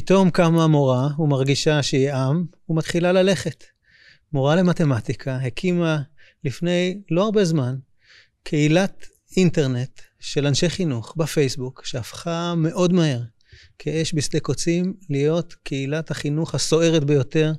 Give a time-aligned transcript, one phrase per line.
[0.00, 3.64] פתאום קמה מורה ומרגישה שהיא עם, ומתחילה ללכת.
[4.32, 6.02] מורה למתמטיקה הקימה
[6.44, 7.76] לפני לא הרבה זמן
[8.42, 9.06] קהילת
[9.36, 13.20] אינטרנט של אנשי חינוך בפייסבוק, שהפכה מאוד מהר,
[13.78, 17.52] כאש בשדה קוצים, להיות קהילת החינוך הסוערת ביותר,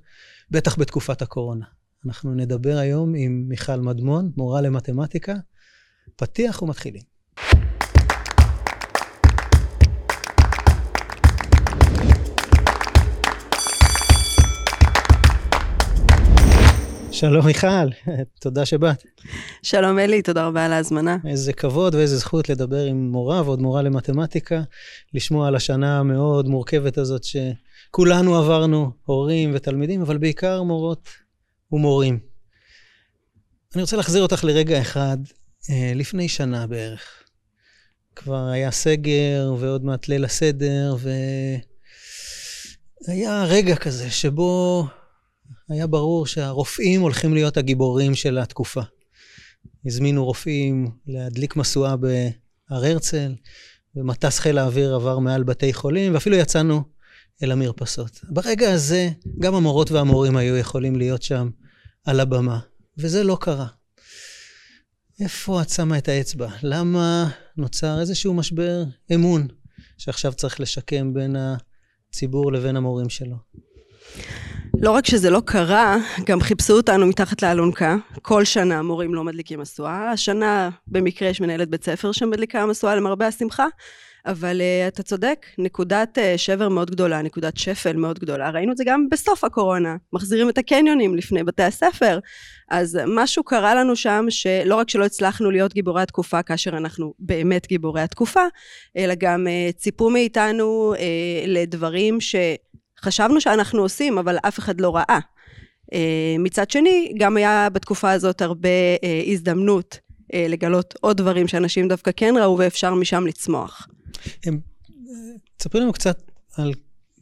[0.52, 1.66] בטח בתקופת הקורונה.
[2.06, 5.34] אנחנו נדבר היום עם מיכל מדמון, מורה למתמטיקה,
[6.16, 7.02] פתיח ומתחילים.
[17.20, 17.90] שלום מיכל,
[18.42, 19.04] תודה שבאת.
[19.64, 21.18] שלום אלי, תודה רבה על ההזמנה.
[21.28, 24.62] איזה כבוד ואיזה זכות לדבר עם מורה ועוד מורה למתמטיקה,
[25.14, 31.10] לשמוע על השנה המאוד מורכבת הזאת שכולנו עברנו, הורים ותלמידים, אבל בעיקר מורות
[31.72, 32.20] ומורים.
[33.76, 35.18] אני רוצה להחזיר אותך לרגע אחד,
[35.70, 37.24] אה, לפני שנה בערך.
[38.16, 40.96] כבר היה סגר ועוד מעט ליל הסדר,
[43.08, 44.86] והיה רגע כזה שבו
[45.70, 48.82] היה ברור שהרופאים הולכים להיות הגיבורים של התקופה.
[49.86, 52.30] הזמינו רופאים להדליק משואה בהר
[52.70, 53.36] הרצל,
[53.96, 56.84] ומטס חיל האוויר עבר מעל בתי חולים, ואפילו יצאנו
[57.44, 58.20] אל המרפסות.
[58.30, 61.50] ברגע הזה, גם המורות והמורים היו יכולים להיות שם
[62.06, 62.60] על הבמה,
[62.98, 63.68] וזה לא קרה.
[65.20, 66.50] איפה את שמה את האצבע?
[66.64, 69.48] למה נוצר איזשהו משבר אמון
[69.98, 73.36] שעכשיו צריך לשקם בין הציבור לבין המורים שלו?
[74.82, 77.96] לא רק שזה לא קרה, גם חיפשו אותנו מתחת לאלונקה.
[78.22, 80.12] כל שנה מורים לא מדליקים משואה.
[80.12, 83.66] השנה במקרה יש מנהלת בית ספר שמדליקה משואה למרבה השמחה.
[84.26, 88.50] אבל uh, אתה צודק, נקודת uh, שבר מאוד גדולה, נקודת שפל מאוד גדולה.
[88.50, 89.96] ראינו את זה גם בסוף הקורונה.
[90.14, 92.20] מחזירים את הקניונים לפני בתי הספר.
[92.70, 97.68] אז משהו קרה לנו שם שלא רק שלא הצלחנו להיות גיבורי התקופה כאשר אנחנו באמת
[97.68, 98.44] גיבורי התקופה,
[98.98, 101.00] אלא גם uh, ציפו מאיתנו uh,
[101.48, 102.36] לדברים ש...
[103.04, 105.20] חשבנו שאנחנו עושים, אבל אף אחד לא ראה.
[105.94, 108.70] אה, מצד שני, גם היה בתקופה הזאת הרבה
[109.04, 110.00] אה, הזדמנות
[110.34, 113.88] אה, לגלות עוד דברים שאנשים דווקא כן ראו, ואפשר משם לצמוח.
[115.58, 116.74] תספרי לנו קצת על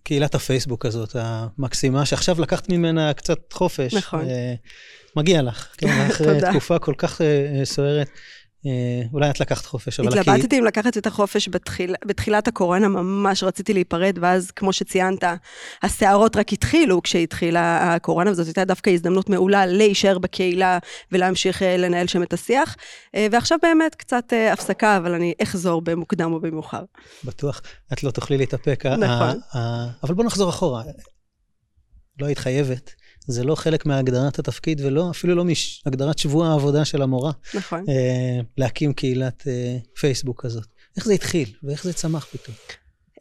[0.03, 3.93] קהילת הפייסבוק הזאת, המקסימה, שעכשיו לקחת ממנה קצת חופש.
[3.93, 4.25] נכון.
[5.15, 7.21] מגיע לך, כן, אחרי תקופה כל כך
[7.63, 8.09] סוערת.
[8.65, 10.19] אה, אולי את לקחת חופש, אבל...
[10.19, 15.23] התלבטתי אם לקחת את החופש בתחיל, בתחילת הקורונה, ממש רציתי להיפרד, ואז, כמו שציינת,
[15.83, 20.79] הסערות רק התחילו כשהתחילה הקורונה, וזאת הייתה דווקא הזדמנות מעולה להישאר בקהילה
[21.11, 22.75] ולהמשיך אה, לנהל שם את השיח.
[23.15, 26.83] אה, ועכשיו באמת קצת הפסקה, אבל אני אחזור במוקדם או במאוחר.
[27.23, 27.61] בטוח,
[27.93, 28.85] את לא תוכלי להתאפק.
[28.85, 29.39] נכון.
[30.03, 30.83] אבל בוא נחזור אחורה.
[32.19, 32.91] לא היית חייבת.
[33.27, 35.43] זה לא חלק מהגדרת התפקיד ולא, אפילו לא
[35.85, 37.31] מהגדרת שבוע העבודה של המורה.
[37.53, 37.85] נכון.
[37.89, 40.65] אה, להקים קהילת אה, פייסבוק כזאת.
[40.97, 42.55] איך זה התחיל ואיך זה צמח פתאום?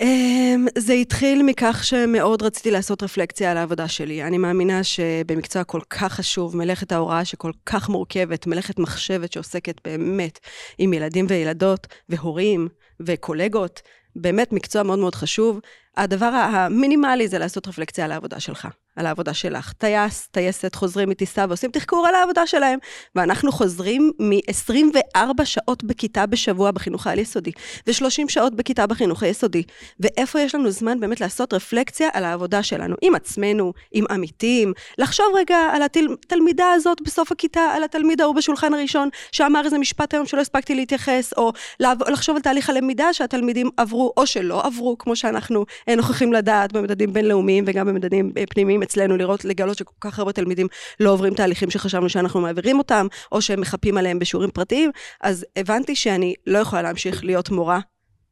[0.02, 4.22] Um, זה התחיל מכך שמאוד רציתי לעשות רפלקציה על העבודה שלי.
[4.22, 10.38] אני מאמינה שבמקצוע כל כך חשוב, מלאכת ההוראה שכל כך מורכבת, מלאכת מחשבת שעוסקת באמת
[10.78, 12.68] עם ילדים וילדות והורים
[13.00, 13.82] וקולגות,
[14.16, 15.60] באמת מקצוע מאוד מאוד חשוב.
[15.96, 18.68] הדבר המינימלי זה לעשות רפלקציה על העבודה שלך.
[18.96, 19.72] על העבודה שלך.
[19.72, 22.78] טייס, טייסת חוזרים מטיסה ועושים תחקור על העבודה שלהם.
[23.14, 27.52] ואנחנו חוזרים מ-24 שעות בכיתה בשבוע בחינוך העל-יסודי,
[27.86, 29.62] ו-30 שעות בכיתה בחינוך היסודי.
[30.00, 35.26] ואיפה יש לנו זמן באמת לעשות רפלקציה על העבודה שלנו, עם עצמנו, עם עמיתים, לחשוב
[35.34, 40.26] רגע על התלמידה הזאת בסוף הכיתה, על התלמיד ההוא בשולחן הראשון, שאמר איזה משפט היום
[40.26, 45.64] שלא הספקתי להתייחס, או לחשוב על תהליך הלמידה שהתלמידים עברו, או שלא עברו, כמו שאנחנו
[45.94, 50.66] נוכחים לדעת במדדים בינלאומיים וגם במדדים אה, פנימיים אצלנו לראות, לגלות שכל כך הרבה תלמידים
[51.00, 55.96] לא עוברים תהליכים שחשבנו שאנחנו מעבירים אותם, או שהם מחפים עליהם בשיעורים פרטיים, אז הבנתי
[55.96, 57.80] שאני לא יכולה להמשיך להיות מורה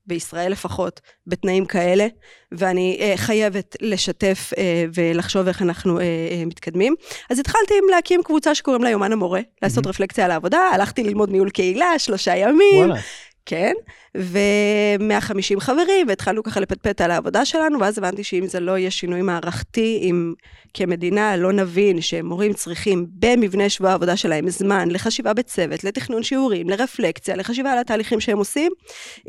[0.07, 2.07] בישראל לפחות, בתנאים כאלה,
[2.53, 4.59] ואני uh, חייבת לשתף uh,
[4.95, 6.95] ולחשוב איך אנחנו uh, uh, מתקדמים.
[7.31, 9.89] אז התחלתי עם להקים קבוצה שקוראים לה יומן המורה, לעשות mm-hmm.
[9.89, 12.77] רפלקציה על העבודה, הלכתי ללמוד ניהול קהילה, שלושה ימים.
[12.77, 13.01] וואלה.
[13.47, 13.73] כן,
[14.17, 19.23] ו-150 חברים, והתחלנו ככה לפטפט על העבודה שלנו, ואז הבנתי שאם זה לא יהיה שינוי
[19.23, 20.35] מערכתי, אם
[20.75, 27.37] כמדינה לא נבין שמורים צריכים במבנה שבוע העבודה שלהם זמן לחשיבה בצוות, לתכנון שיעורים, לרפלקציה,
[27.37, 28.73] לחשיבה על התהליכים שהם עושים,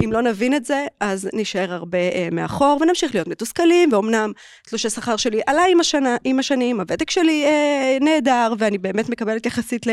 [0.04, 4.32] אם לא נבין את זה, אז נשאר הרבה אה, מאחור, ונמשיך להיות מתוסכלים, ואומנם
[4.64, 9.46] תלושי שכר שלי עלה עם, השנה, עם השנים, הוותק שלי אה, נהדר, ואני באמת מקבלת
[9.46, 9.86] יחסית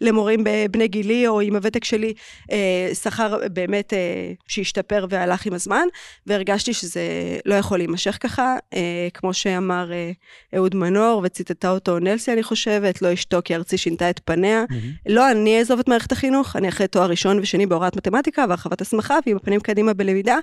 [0.00, 2.14] למורים בני גילי, או עם הוותק שלי
[2.52, 3.38] אה, שכר
[3.70, 5.86] באמת אה, שהשתפר והלך עם הזמן,
[6.26, 7.00] והרגשתי שזה
[7.46, 10.10] לא יכול להימשך ככה, אה, כמו שאמר אה,
[10.56, 14.64] אהוד מנור, וציטטה אותו נלסי, אני חושבת, לא אשתו כי ארצי שינתה את פניה.
[14.70, 14.74] Mm-hmm.
[15.06, 19.18] לא אני אעזוב את מערכת החינוך, אני אחרי תואר ראשון ושני בהוראת מתמטיקה והרחבת הסמכה,
[19.26, 20.38] ועם הפנים קדימה בלמידה.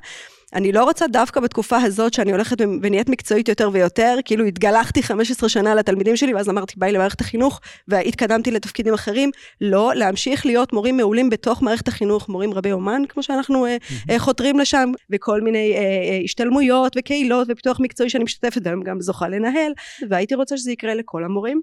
[0.53, 5.49] אני לא רוצה דווקא בתקופה הזאת שאני הולכת ונהיית מקצועית יותר ויותר, כאילו התגלחתי 15
[5.49, 9.31] שנה לתלמידים שלי, ואז אמרתי ביי למערכת החינוך, והתקדמתי לתפקידים אחרים.
[9.61, 14.11] לא, להמשיך להיות מורים מעולים בתוך מערכת החינוך, מורים רבי אומן, כמו שאנחנו mm-hmm.
[14.17, 19.27] חותרים לשם, וכל מיני אה, אה, השתלמויות וקהילות ופיתוח מקצועי שאני משתתפת בהם, גם זוכה
[19.27, 19.71] לנהל,
[20.09, 21.61] והייתי רוצה שזה יקרה לכל המורים,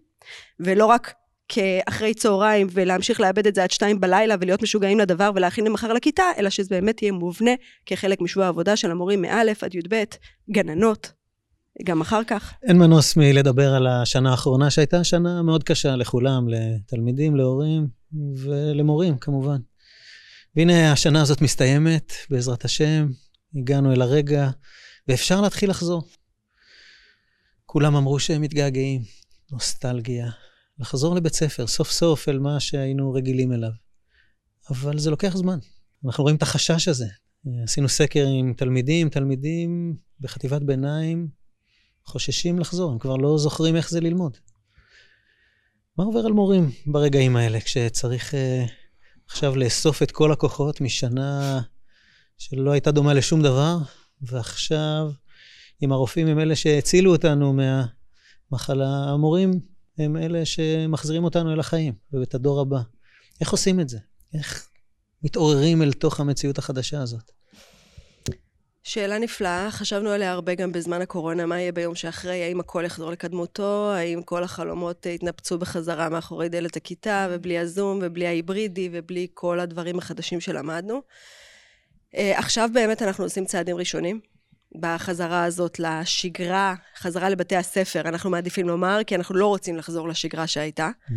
[0.60, 1.12] ולא רק
[1.48, 6.22] כאחרי צהריים ולהמשיך לאבד את זה עד שתיים בלילה ולהיות משוגעים לדבר ולהכין למחר לכיתה,
[6.38, 7.50] אלא שזה באמת יהיה מובנה
[7.86, 10.04] כחלק משבוע העבודה של המורים מא' עד י"ב,
[10.50, 11.12] גננות,
[11.82, 12.54] גם אחר כך.
[12.62, 17.86] אין מנוס מלדבר על השנה האחרונה שהייתה שנה מאוד קשה לכולם, לתלמידים, להורים
[18.36, 19.58] ולמורים כמובן.
[20.56, 23.08] והנה השנה הזאת מסתיימת, בעזרת השם,
[23.56, 24.50] הגענו אל הרגע,
[25.08, 26.02] ואפשר להתחיל לחזור.
[27.66, 29.02] כולם אמרו שהם מתגעגעים,
[29.52, 30.30] נוסטלגיה,
[30.78, 33.70] לחזור לבית ספר, סוף סוף אל מה שהיינו רגילים אליו.
[34.70, 35.58] אבל זה לוקח זמן.
[36.04, 37.06] אנחנו רואים את החשש הזה.
[37.62, 41.28] עשינו סקר עם תלמידים, תלמידים בחטיבת ביניים
[42.04, 44.36] חוששים לחזור, הם כבר לא זוכרים איך זה ללמוד.
[45.98, 48.36] מה עובר על מורים ברגעים האלה, כשצריך uh,
[49.26, 51.60] עכשיו לאסוף את כל הכוחות משנה
[52.38, 53.78] שלא הייתה דומה לשום דבר,
[54.22, 55.10] ועכשיו,
[55.82, 57.52] אם הרופאים הם אלה שהצילו אותנו
[58.50, 59.60] מהמחלה, המורים
[59.98, 62.80] הם אלה שמחזירים אותנו אל החיים ואת הדור הבא.
[63.40, 63.98] איך עושים את זה?
[64.34, 64.68] איך
[65.22, 67.30] מתעוררים אל תוך המציאות החדשה הזאת?
[68.82, 73.10] שאלה נפלאה, חשבנו עליה הרבה גם בזמן הקורונה, מה יהיה ביום שאחרי, האם הכל יחזור
[73.10, 79.60] לקדמותו, האם כל החלומות יתנפצו בחזרה מאחורי דלת הכיתה, ובלי הזום, ובלי ההיברידי, ובלי כל
[79.60, 81.02] הדברים החדשים שלמדנו.
[82.16, 84.20] אה, עכשיו באמת אנחנו עושים צעדים ראשונים.
[84.74, 90.46] בחזרה הזאת לשגרה, חזרה לבתי הספר, אנחנו מעדיפים לומר, כי אנחנו לא רוצים לחזור לשגרה
[90.46, 90.90] שהייתה.
[90.90, 91.12] Mm-hmm.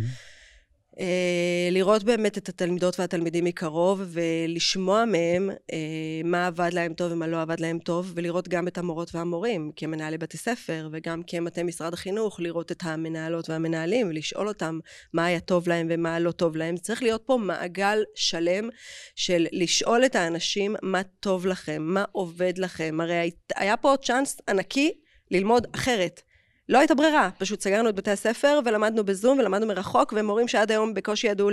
[1.00, 5.76] אה, לראות באמת את התלמידות והתלמידים מקרוב ולשמוע מהם אה,
[6.24, 10.18] מה עבד להם טוב ומה לא עבד להם טוב ולראות גם את המורות והמורים כמנהלי
[10.18, 14.78] בתי ספר וגם כמטה משרד החינוך לראות את המנהלות והמנהלים ולשאול אותם
[15.12, 16.76] מה היה טוב להם ומה לא טוב להם.
[16.76, 18.68] צריך להיות פה מעגל שלם
[19.16, 22.98] של לשאול את האנשים מה טוב לכם, מה עובד לכם.
[23.00, 24.92] הרי היה פה צ'אנס ענקי
[25.30, 26.22] ללמוד אחרת.
[26.68, 30.94] לא הייתה ברירה, פשוט סגרנו את בתי הספר ולמדנו בזום ולמדנו מרחוק, ומורים שעד היום
[30.94, 31.50] בקושי ידעו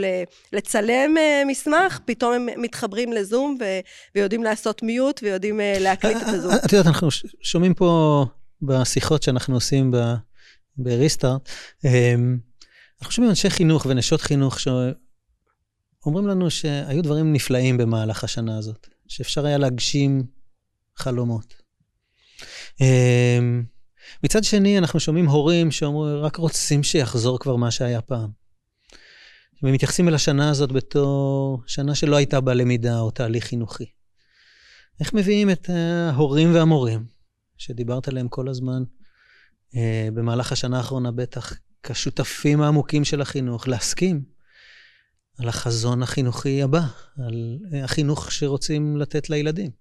[0.53, 3.79] לצלם אה, מסמך, פתאום הם מתחברים לזום ו-
[4.15, 6.53] ויודעים לעשות מיוט ויודעים אה, להקליט את הזום.
[6.65, 7.07] את יודעת, אנחנו
[7.41, 8.25] שומעים פה
[8.61, 9.91] בשיחות שאנחנו עושים
[10.77, 11.49] בריסטארט,
[11.85, 12.37] אמ,
[13.01, 19.45] אנחנו שומעים אנשי חינוך ונשות חינוך שאומרים לנו שהיו דברים נפלאים במהלך השנה הזאת, שאפשר
[19.45, 20.23] היה להגשים
[20.97, 21.53] חלומות.
[22.81, 23.63] אמ,
[24.23, 28.29] מצד שני, אנחנו שומעים הורים שאומרים, רק רוצים שיחזור כבר מה שהיה פעם.
[29.63, 33.85] ומתייחסים אל השנה הזאת בתור שנה שלא הייתה בה למידה או תהליך חינוכי.
[34.99, 37.05] איך מביאים את ההורים והמורים,
[37.57, 38.83] שדיברת עליהם כל הזמן,
[39.75, 41.53] אה, במהלך השנה האחרונה בטח,
[41.83, 44.23] כשותפים העמוקים של החינוך, להסכים
[45.37, 46.81] על החזון החינוכי הבא,
[47.17, 49.71] על החינוך שרוצים לתת לילדים.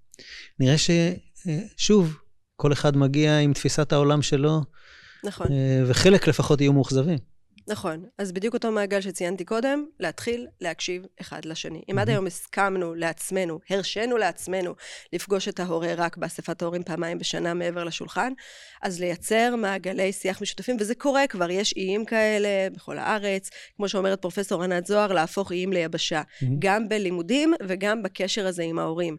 [0.61, 2.19] נראה ששוב,
[2.57, 4.61] כל אחד מגיע עם תפיסת העולם שלו.
[5.25, 5.47] נכון.
[5.51, 7.19] אה, וחלק לפחות יהיו מאוכזבים.
[7.69, 8.05] נכון.
[8.19, 11.83] אז בדיוק אותו מעגל שציינתי קודם, להתחיל להקשיב אחד לשני.
[11.91, 14.75] אם עד היום הסכמנו לעצמנו, הרשינו לעצמנו
[15.13, 18.33] לפגוש את ההורה רק באספת ההורים פעמיים בשנה מעבר לשולחן,
[18.83, 24.23] אז לייצר מעגלי שיח משותפים, וזה קורה כבר, יש איים כאלה בכל הארץ, כמו שאומרת
[24.23, 26.23] פרופסור ענת זוהר, להפוך איים ליבשה,
[26.59, 29.17] גם בלימודים וגם בקשר הזה עם ההורים.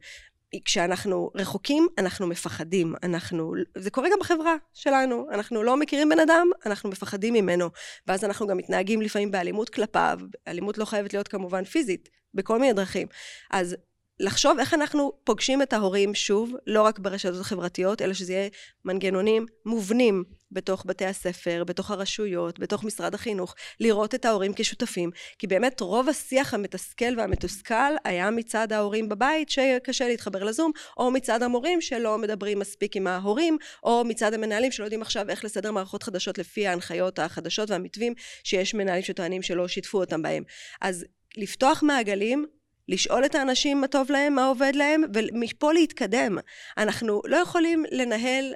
[0.66, 2.96] כשאנחנו רחוקים, אנחנו מפחדים.
[3.04, 5.28] אנחנו, זה קורה גם בחברה שלנו.
[5.32, 7.70] אנחנו לא מכירים בן אדם, אנחנו מפחדים ממנו.
[8.08, 10.20] ואז אנחנו גם מתנהגים לפעמים באלימות כלפיו.
[10.48, 13.08] אלימות לא חייבת להיות כמובן פיזית, בכל מיני דרכים.
[13.52, 13.76] אז
[14.20, 18.50] לחשוב איך אנחנו פוגשים את ההורים שוב, לא רק ברשתות החברתיות, אלא שזה יהיה
[18.86, 25.48] מנגנונים מובנים בתוך בתי הספר, בתוך הרשויות, בתוך משרד החינוך, לראות את ההורים כשותפים, כי
[25.48, 31.82] באמת רוב השיח המתסכל והמתוסכל היה מצד ההורים בבית שקשה להתחבר לזום, או מצד המורים
[31.82, 36.38] שלא מדברים מספיק עם ההורים, או מצד המנהלים שלא יודעים עכשיו איך לסדר מערכות חדשות
[36.38, 40.44] לפי ההנחיות החדשות והמתווים שיש מנהלים שטוענים שלא שיתפו אותם בהם.
[40.82, 41.06] אז
[41.38, 42.46] לפתוח מעגלים
[42.90, 46.38] לשאול את האנשים מה טוב להם, מה עובד להם, ומפה להתקדם.
[46.78, 48.54] אנחנו לא יכולים לנהל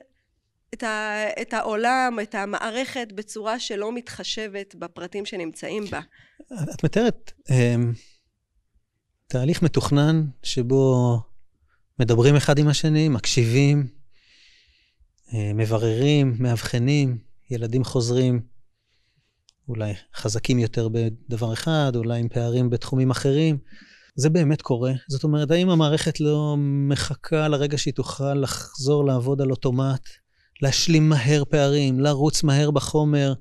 [0.74, 6.00] את, ה, את העולם, את המערכת, בצורה שלא מתחשבת בפרטים שנמצאים בה.
[6.76, 7.52] את מתארת um,
[9.28, 11.16] תהליך מתוכנן שבו
[12.00, 13.88] מדברים אחד עם השני, מקשיבים,
[15.28, 17.18] uh, מבררים, מאבחנים,
[17.52, 18.42] ילדים חוזרים
[19.68, 23.58] אולי חזקים יותר בדבר אחד, אולי עם פערים בתחומים אחרים.
[24.20, 24.92] זה באמת קורה?
[25.08, 30.08] זאת אומרת, האם המערכת לא מחכה לרגע שהיא תוכל לחזור לעבוד על אוטומט,
[30.62, 33.34] להשלים מהר פערים, לרוץ מהר בחומר,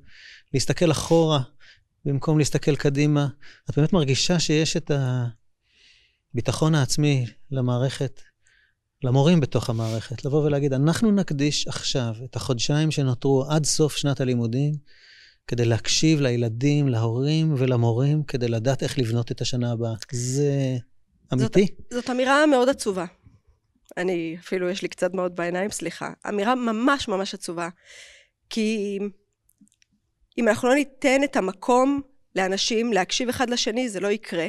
[0.53, 1.41] להסתכל אחורה
[2.05, 3.27] במקום להסתכל קדימה?
[3.69, 4.91] את באמת מרגישה שיש את
[6.33, 8.21] הביטחון העצמי למערכת,
[9.03, 14.73] למורים בתוך המערכת, לבוא ולהגיד, אנחנו נקדיש עכשיו את החודשיים שנותרו עד סוף שנת הלימודים,
[15.49, 19.93] כדי להקשיב לילדים, להורים ולמורים, כדי לדעת איך לבנות את השנה הבאה.
[20.11, 20.77] זה
[21.33, 21.65] אמיתי?
[21.65, 23.05] זאת, זאת אמירה מאוד עצובה.
[23.97, 26.11] אני, אפילו יש לי קצת מאוד בעיניים, סליחה.
[26.29, 27.69] אמירה ממש ממש עצובה.
[28.49, 28.99] כי
[30.37, 32.01] אם אנחנו לא ניתן את המקום
[32.35, 34.47] לאנשים להקשיב אחד לשני, זה לא יקרה.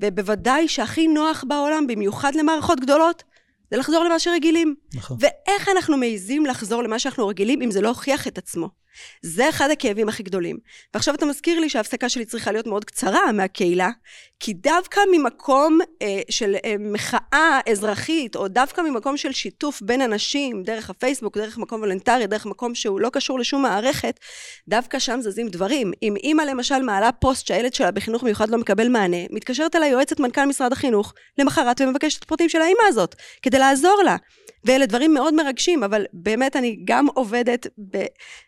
[0.00, 3.22] ובוודאי שהכי נוח בעולם, במיוחד למערכות גדולות,
[3.70, 4.74] זה לחזור למה שרגילים.
[4.94, 5.16] נכון.
[5.20, 8.79] ואיך אנחנו מעיזים לחזור למה שאנחנו רגילים אם זה לא הוכיח את עצמו?
[9.22, 10.58] זה אחד הכאבים הכי גדולים.
[10.94, 13.90] ועכשיו אתה מזכיר לי שההפסקה שלי צריכה להיות מאוד קצרה מהקהילה,
[14.40, 20.62] כי דווקא ממקום אה, של אה, מחאה אזרחית, או דווקא ממקום של שיתוף בין אנשים,
[20.62, 24.20] דרך הפייסבוק, דרך מקום וולנטרי, דרך מקום שהוא לא קשור לשום מערכת,
[24.68, 25.92] דווקא שם זזים דברים.
[26.02, 30.20] אם אימא למשל מעלה פוסט שהילד שלה בחינוך מיוחד לא מקבל מענה, מתקשרת אליי יועצת
[30.20, 34.16] מנכ"ל משרד החינוך למחרת ומבקשת פרטים של האימא הזאת, כדי לעזור לה.
[34.64, 37.66] ואלה דברים מאוד מרגשים, אבל באמת אני גם עובדת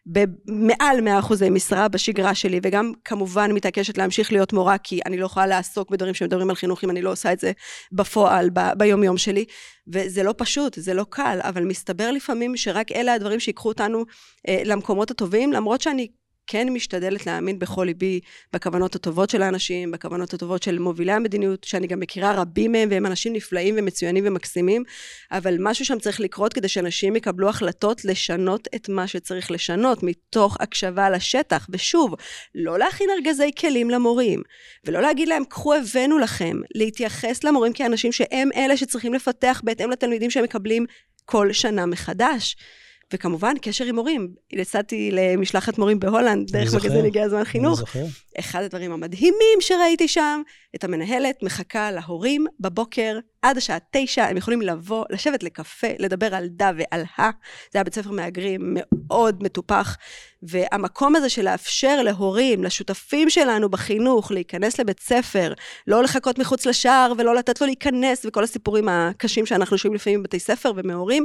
[0.07, 5.47] במעל 100% משרה בשגרה שלי, וגם כמובן מתעקשת להמשיך להיות מורה, כי אני לא יכולה
[5.47, 7.53] לעסוק בדברים שמדברים על חינוך אם אני לא עושה את זה
[7.93, 9.45] בפועל, ב- ביום יום שלי.
[9.89, 14.05] וזה לא פשוט, זה לא קל, אבל מסתבר לפעמים שרק אלה הדברים שיקחו אותנו
[14.49, 16.09] אה, למקומות הטובים, למרות שאני
[16.53, 18.21] כן משתדלת להאמין בכל ליבי
[18.53, 23.07] בכוונות הטובות של האנשים, בכוונות הטובות של מובילי המדיניות, שאני גם מכירה רבים מהם, והם
[23.07, 24.83] אנשים נפלאים ומצוינים ומקסימים,
[25.31, 30.57] אבל משהו שם צריך לקרות כדי שאנשים יקבלו החלטות לשנות את מה שצריך לשנות, מתוך
[30.61, 31.67] הקשבה לשטח.
[31.71, 32.15] ושוב,
[32.55, 34.43] לא להכין ארגזי כלים למורים,
[34.85, 40.31] ולא להגיד להם, קחו הבאנו לכם, להתייחס למורים כאנשים שהם אלה שצריכים לפתח בהתאם לתלמידים
[40.31, 40.87] שהם מקבלים
[41.25, 42.57] כל שנה מחדש.
[43.13, 44.29] וכמובן, קשר עם מורים.
[44.53, 47.79] יצאתי למשלחת מורים בהולנד, דרך מגזין הגיע הזמן חינוך.
[47.79, 48.05] אני זוכר.
[48.39, 50.43] אחד הדברים המדהימים שראיתי שם,
[50.75, 56.47] את המנהלת מחכה להורים בבוקר עד השעה תשע, הם יכולים לבוא, לשבת לקפה, לדבר על
[56.49, 57.31] דה ועל ה.
[57.73, 59.97] זה היה בית ספר מהגרים מאוד מטופח,
[60.43, 65.53] והמקום הזה של לאפשר להורים, לשותפים שלנו בחינוך, להיכנס לבית ספר,
[65.87, 70.39] לא לחכות מחוץ לשער ולא לתת לו להיכנס, וכל הסיפורים הקשים שאנחנו שומעים לפעמים בבתי
[70.39, 71.25] ספר ומהורים,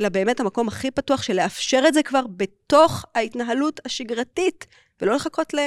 [0.00, 4.66] אלא באמת המקום הכי פתוח של לאפשר את זה כבר בתוך ההתנהלות השגרתית,
[5.00, 5.58] ולא לחכות ל...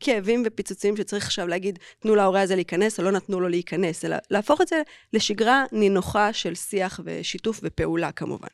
[0.00, 4.16] כאבים ופיצוצים שצריך עכשיו להגיד, תנו להורה הזה להיכנס או לא נתנו לו להיכנס, אלא
[4.30, 8.48] להפוך את זה לשגרה נינוחה של שיח ושיתוף ופעולה כמובן.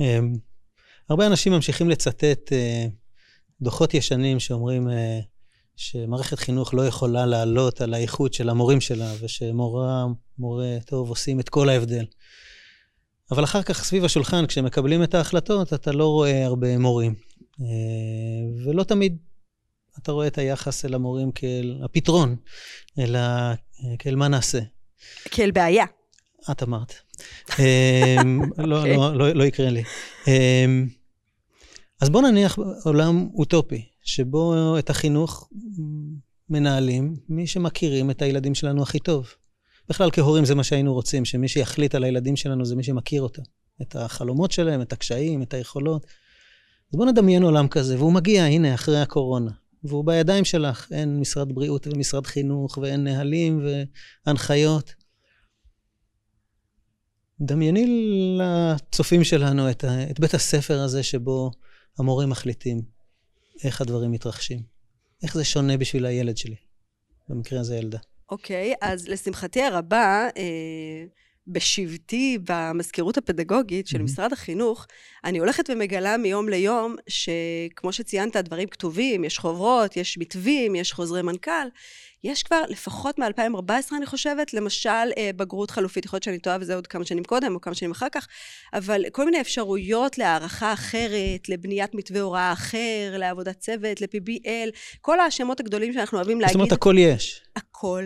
[0.00, 0.32] אמ,
[1.08, 2.86] הרבה אנשים ממשיכים לצטט אה,
[3.60, 5.20] דוחות ישנים שאומרים אה,
[5.76, 10.04] שמערכת חינוך לא יכולה לעלות על האיכות של המורים שלה, ושמורה,
[10.38, 12.04] מורה טוב, עושים את כל ההבדל.
[13.30, 17.14] אבל אחר כך, סביב השולחן, כשמקבלים את ההחלטות, אתה לא רואה הרבה מורים.
[17.60, 17.66] אה,
[18.64, 19.16] ולא תמיד
[19.98, 22.36] אתה רואה את היחס אל המורים כאל הפתרון,
[22.98, 23.20] אלא
[23.98, 24.60] כאל מה נעשה.
[25.24, 25.84] כאל בעיה.
[26.50, 26.94] את אמרת.
[27.58, 28.96] אמ, לא, אוקיי.
[28.96, 29.82] לא, לא, לא יקרה לי.
[30.26, 30.86] אמ,
[32.00, 35.48] אז בוא נניח עולם אוטופי, שבו את החינוך
[36.50, 39.28] מנהלים מי שמכירים את הילדים שלנו הכי טוב.
[39.88, 43.42] בכלל כהורים זה מה שהיינו רוצים, שמי שיחליט על הילדים שלנו זה מי שמכיר אותם.
[43.82, 46.06] את החלומות שלהם, את הקשיים, את היכולות.
[46.92, 49.50] אז בואו נדמיין עולם כזה, והוא מגיע, הנה, אחרי הקורונה.
[49.84, 50.92] והוא בידיים שלך.
[50.92, 53.66] אין משרד בריאות ומשרד חינוך, ואין נהלים
[54.26, 54.94] והנחיות.
[57.40, 57.86] דמייני
[58.38, 61.50] לצופים שלנו את, את בית הספר הזה שבו
[61.98, 62.82] המורים מחליטים
[63.64, 64.62] איך הדברים מתרחשים.
[65.22, 66.56] איך זה שונה בשביל הילד שלי,
[67.28, 67.98] במקרה הזה ילדה.
[68.30, 71.04] אוקיי, okay, אז לשמחתי הרבה, אה,
[71.46, 74.02] בשבטי במזכירות הפדגוגית של mm-hmm.
[74.02, 74.86] משרד החינוך,
[75.24, 81.22] אני הולכת ומגלה מיום ליום שכמו שציינת, הדברים כתובים, יש חוברות, יש מתווים, יש חוזרי
[81.22, 81.68] מנכ"ל.
[82.24, 86.74] יש כבר לפחות מ-2014, אני חושבת, למשל אה, בגרות חלופית, יכול להיות שאני טועה וזה
[86.74, 88.28] עוד כמה שנים קודם או כמה שנים אחר כך,
[88.72, 94.70] אבל כל מיני אפשרויות להערכה אחרת, לבניית מתווה הוראה אחר, לעבודת צוות, ל-PBL,
[95.00, 96.52] כל השמות הגדולים שאנחנו אוהבים להגיד.
[96.52, 97.42] זאת אומרת, הכל יש.
[97.56, 98.04] הכל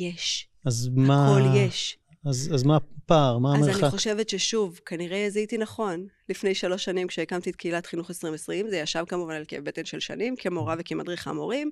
[0.00, 0.48] יש.
[0.66, 1.26] אז מה...
[1.26, 1.98] הכל יש.
[2.24, 3.38] אז, אז מה הפער?
[3.38, 3.74] מה המרחק?
[3.74, 6.06] אז אני חושבת ששוב, כנראה זיהיתי נכון.
[6.28, 10.00] לפני שלוש שנים, כשהקמתי את קהילת חינוך 2020, זה ישב כמובן על כאב בטן של
[10.00, 11.70] שנים, כמורה וכמדריכה מורים.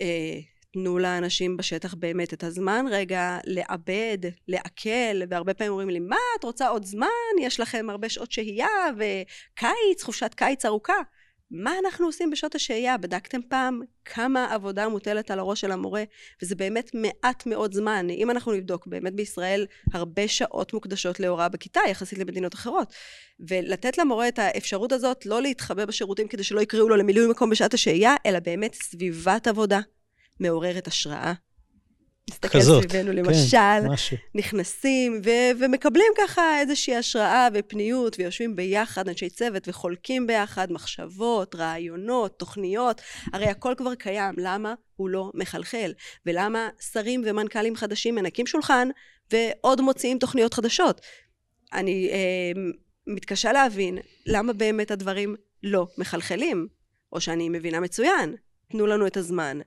[0.00, 0.40] אה,
[0.72, 6.44] תנו לאנשים בשטח באמת את הזמן רגע לעבד, לעכל, והרבה פעמים אומרים לי, מה, את
[6.44, 7.08] רוצה עוד זמן?
[7.40, 10.98] יש לכם הרבה שעות שהייה, וקיץ, חופשת קיץ ארוכה.
[11.50, 12.98] מה אנחנו עושים בשעות השהייה?
[12.98, 16.04] בדקתם פעם כמה עבודה מוטלת על הראש של המורה?
[16.42, 18.06] וזה באמת מעט מאוד זמן.
[18.10, 22.92] אם אנחנו נבדוק, באמת בישראל הרבה שעות מוקדשות להוראה בכיתה יחסית למדינות אחרות.
[23.40, 27.74] ולתת למורה את האפשרות הזאת לא להתחבא בשירותים כדי שלא יקראו לו למילוי מקום בשעת
[27.74, 29.80] השהייה, אלא באמת סביבת עבודה
[30.40, 31.32] מעוררת השראה,
[32.28, 34.16] נסתכל סביבנו, כן, למשל, משהו.
[34.34, 42.38] נכנסים ו- ומקבלים ככה איזושהי השראה ופניות, ויושבים ביחד, אנשי צוות, וחולקים ביחד מחשבות, רעיונות,
[42.38, 43.00] תוכניות,
[43.32, 45.92] הרי הכל כבר קיים, למה הוא לא מחלחל?
[46.26, 48.88] ולמה שרים ומנכ"לים חדשים מנקים שולחן
[49.32, 51.00] ועוד מוציאים תוכניות חדשות?
[51.72, 52.60] אני אה,
[53.06, 56.68] מתקשה להבין למה באמת הדברים לא מחלחלים,
[57.12, 58.34] או שאני מבינה מצוין,
[58.70, 59.60] תנו לנו את הזמן,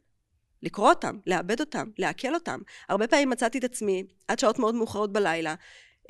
[0.64, 2.60] לקרוא אותם, לעבד אותם, לעכל אותם.
[2.90, 5.56] הרבה פעמים מצאתי את עצמי, עד שעות מאוד מאוחרות בלילה,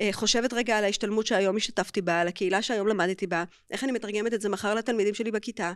[0.01, 3.91] אה, חושבת רגע על ההשתלמות שהיום השתתפתי בה, על הקהילה שהיום למדתי בה, איך אני
[3.91, 5.73] מתרגמת את זה מחר לתלמידים שלי בכיתה.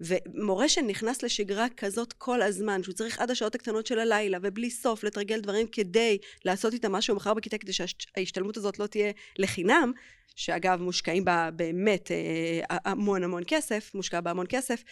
[0.00, 5.04] ומורה שנכנס לשגרה כזאת כל הזמן, שהוא צריך עד השעות הקטנות של הלילה, ובלי סוף
[5.04, 9.92] לתרגל דברים כדי לעשות איתם משהו מחר בכיתה, כדי שההשתלמות הזאת לא תהיה לחינם,
[10.36, 14.82] שאגב, מושקעים בה באמת אה, המון המון כסף, מושקע בה המון כסף,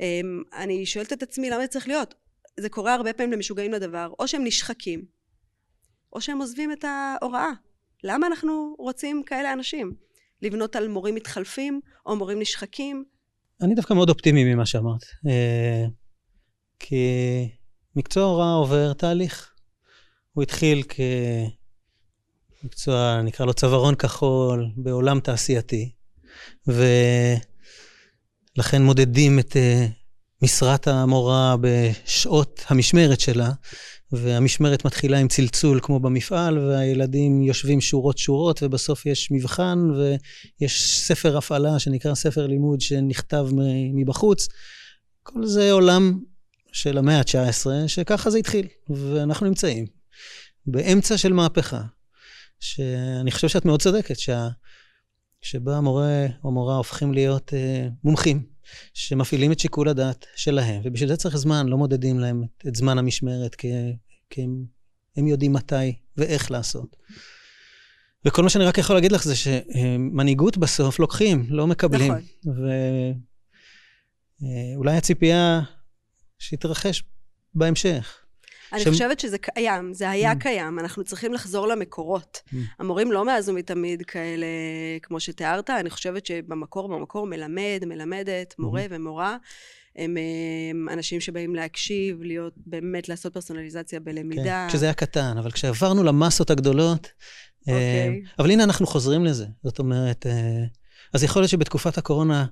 [0.00, 0.20] אה,
[0.52, 2.14] אני שואלת את עצמי למה זה צריך להיות.
[2.60, 5.04] זה קורה הרבה פעמים למשוגעים לדבר, או שהם נשחקים,
[6.12, 7.50] או שהם עוזבים את ההוראה.
[8.04, 9.94] למה אנחנו רוצים כאלה אנשים?
[10.42, 13.04] לבנות על מורים מתחלפים, או מורים נשחקים?
[13.60, 15.04] אני דווקא מאוד אופטימי ממה שאמרת.
[15.28, 15.84] אה,
[16.78, 17.06] כי
[17.96, 19.50] מקצוע ההוראה עובר תהליך.
[20.32, 20.82] הוא התחיל
[22.62, 25.92] כמקצוע, נקרא לו צווארון כחול, בעולם תעשייתי,
[26.66, 29.86] ולכן מודדים את אה,
[30.44, 33.50] משרת המורה בשעות המשמרת שלה,
[34.12, 41.36] והמשמרת מתחילה עם צלצול כמו במפעל, והילדים יושבים שורות שורות, ובסוף יש מבחן, ויש ספר
[41.36, 43.46] הפעלה שנקרא ספר לימוד שנכתב
[43.94, 44.48] מבחוץ.
[45.22, 46.18] כל זה עולם
[46.72, 49.86] של המאה ה-19, שככה זה התחיל, ואנחנו נמצאים
[50.66, 51.82] באמצע של מהפכה,
[52.60, 54.48] שאני חושב שאת מאוד צודקת, שה...
[55.40, 58.53] שבה המורה או מורה הופכים להיות uh, מומחים
[58.94, 63.54] שמפעילים את שיקול הדעת שלהם, ובשביל זה צריך זמן, לא מודדים להם את זמן המשמרת,
[63.54, 63.72] כי,
[64.30, 64.64] כי הם,
[65.16, 66.96] הם יודעים מתי ואיך לעשות.
[68.24, 72.12] וכל מה שאני רק יכול להגיד לך זה שמנהיגות בסוף לוקחים, לא מקבלים.
[72.44, 72.54] נכון.
[74.74, 75.60] ואולי אה, הציפייה
[76.38, 77.02] שיתרחש
[77.54, 78.23] בהמשך.
[78.82, 78.92] אני.
[78.92, 80.38] חושבת שזה קיים, זה היה mm.
[80.38, 82.42] קיים, אנחנו צריכים לחזור למקורות.
[82.46, 82.56] Mm.
[82.78, 84.46] המורים לא מאז ומתמיד כאלה,
[85.02, 88.88] כמו שתיארת, אני חושבת שבמקור, במקור מלמד, מלמדת, מורה mm-hmm.
[88.90, 89.36] ומורה.
[89.96, 90.16] הם,
[90.70, 94.66] הם אנשים שבאים להקשיב, להיות, באמת לעשות פרסונליזציה בלמידה.
[94.66, 97.70] כן, כשזה היה קטן, אבל כשעברנו למסות הגדולות, okay.
[97.70, 98.22] אה, אוקיי.
[98.38, 99.46] אבל הנה אנחנו חוזרים לזה.
[99.62, 100.64] זאת אומרת, אה,
[101.14, 102.46] אז יכול להיות שבתקופת הקורונה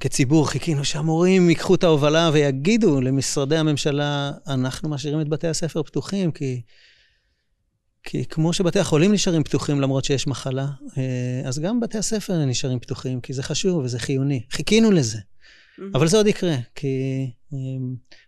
[0.00, 6.32] כציבור חיכינו שהמורים ייקחו את ההובלה ויגידו למשרדי הממשלה, אנחנו משאירים את בתי הספר פתוחים,
[6.32, 6.62] כי,
[8.02, 10.66] כי כמו שבתי החולים נשארים פתוחים למרות שיש מחלה,
[10.98, 14.42] אה, אז גם בתי הספר נשארים פתוחים, כי זה חשוב וזה חיוני.
[14.50, 15.18] חיכינו לזה.
[15.18, 15.82] Mm-hmm.
[15.94, 17.58] אבל זה עוד יקרה, כי אה,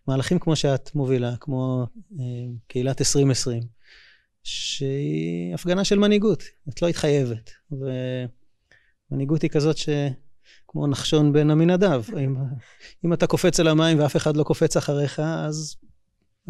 [0.06, 1.86] מהלכים כמו שאת מובילה, כמו
[2.20, 2.24] אה,
[2.68, 3.62] קהילת 2020,
[4.44, 7.50] שהיא הפגנה של מנהיגות, את לא מתחייבת.
[9.10, 9.88] ומנהיגות היא כזאת ש...
[10.72, 12.02] כמו נחשון בן עמינדב.
[12.18, 12.36] אם,
[13.04, 15.76] אם אתה קופץ על המים ואף אחד לא קופץ אחריך, אז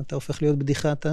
[0.01, 1.07] אתה הופך להיות בדיחת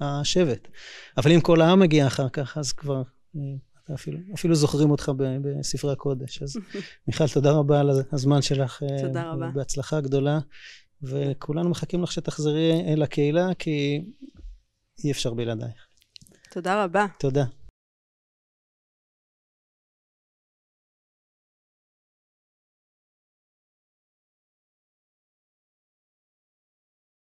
[0.00, 0.68] השבט.
[1.16, 3.02] אבל אם כל העם מגיע אחר כך, אז כבר
[3.36, 3.40] אה,
[3.84, 6.42] אתה אפילו, אפילו זוכרים אותך בספרי הקודש.
[6.42, 6.56] אז
[7.08, 8.82] מיכל, תודה רבה על הזמן שלך.
[8.82, 9.50] אה, תודה רבה.
[9.54, 10.38] בהצלחה גדולה.
[11.02, 14.04] וכולנו מחכים לך שתחזרי לקהילה, כי
[15.04, 15.86] אי אפשר בלעדייך.
[16.50, 17.06] תודה רבה.
[17.18, 17.44] תודה.